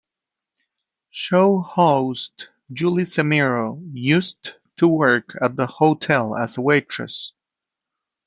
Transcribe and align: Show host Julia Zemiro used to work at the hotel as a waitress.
Show 1.11 1.59
host 1.59 2.49
Julia 2.73 3.05
Zemiro 3.05 3.79
used 3.93 4.55
to 4.77 4.87
work 4.87 5.37
at 5.39 5.55
the 5.55 5.67
hotel 5.67 6.35
as 6.35 6.57
a 6.57 6.61
waitress. 6.61 7.33